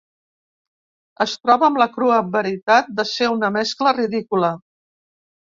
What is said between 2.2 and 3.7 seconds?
veritat de ser una